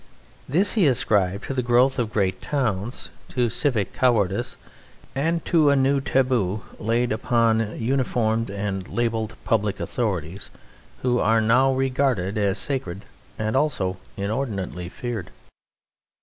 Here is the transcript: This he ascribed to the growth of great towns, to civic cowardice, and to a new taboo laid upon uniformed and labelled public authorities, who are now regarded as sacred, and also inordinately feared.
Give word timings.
This 0.49 0.73
he 0.73 0.87
ascribed 0.87 1.43
to 1.43 1.53
the 1.53 1.61
growth 1.61 1.99
of 1.99 2.11
great 2.11 2.41
towns, 2.41 3.11
to 3.29 3.51
civic 3.51 3.93
cowardice, 3.93 4.57
and 5.13 5.45
to 5.45 5.69
a 5.69 5.75
new 5.75 6.01
taboo 6.01 6.63
laid 6.79 7.11
upon 7.11 7.79
uniformed 7.79 8.49
and 8.49 8.87
labelled 8.87 9.35
public 9.45 9.79
authorities, 9.79 10.49
who 11.03 11.19
are 11.19 11.39
now 11.39 11.71
regarded 11.71 12.35
as 12.35 12.57
sacred, 12.57 13.05
and 13.37 13.55
also 13.55 13.97
inordinately 14.17 14.89
feared. 14.89 15.29